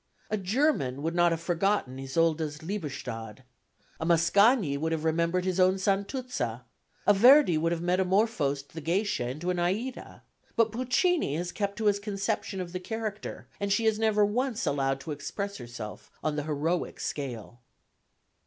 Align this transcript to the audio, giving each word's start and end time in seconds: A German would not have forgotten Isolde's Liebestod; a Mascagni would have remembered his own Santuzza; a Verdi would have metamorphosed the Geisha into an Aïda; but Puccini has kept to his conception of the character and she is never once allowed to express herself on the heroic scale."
A 0.31 0.37
German 0.55 1.03
would 1.03 1.13
not 1.13 1.31
have 1.31 1.41
forgotten 1.41 1.99
Isolde's 1.99 2.63
Liebestod; 2.63 3.43
a 3.99 4.03
Mascagni 4.03 4.75
would 4.75 4.91
have 4.91 5.03
remembered 5.03 5.45
his 5.45 5.59
own 5.59 5.75
Santuzza; 5.75 6.63
a 7.05 7.13
Verdi 7.13 7.55
would 7.55 7.71
have 7.71 7.83
metamorphosed 7.83 8.73
the 8.73 8.81
Geisha 8.81 9.29
into 9.29 9.51
an 9.51 9.57
Aïda; 9.57 10.21
but 10.55 10.71
Puccini 10.71 11.35
has 11.35 11.51
kept 11.51 11.77
to 11.77 11.85
his 11.85 11.99
conception 11.99 12.59
of 12.59 12.73
the 12.73 12.79
character 12.79 13.47
and 13.59 13.71
she 13.71 13.85
is 13.85 13.99
never 13.99 14.25
once 14.25 14.65
allowed 14.65 14.99
to 15.01 15.11
express 15.11 15.57
herself 15.57 16.09
on 16.23 16.35
the 16.35 16.45
heroic 16.45 16.99
scale." 16.99 17.61